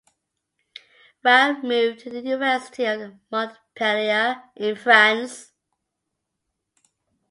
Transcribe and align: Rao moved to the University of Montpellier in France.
Rao 1.23 1.61
moved 1.61 1.99
to 1.99 2.09
the 2.09 2.21
University 2.21 2.85
of 2.85 3.13
Montpellier 3.29 4.41
in 4.57 4.75
France. 4.75 5.51